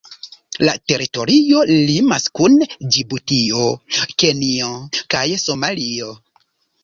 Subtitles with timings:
[0.67, 2.55] La teritorio limas kun
[2.95, 3.67] Ĝibutio,
[4.23, 4.71] Kenjo
[5.15, 6.09] kaj Somalio.